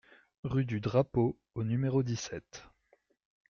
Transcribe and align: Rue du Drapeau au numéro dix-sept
Rue 0.43 0.65
du 0.65 0.81
Drapeau 0.81 1.37
au 1.53 1.63
numéro 1.63 2.01
dix-sept 2.01 2.65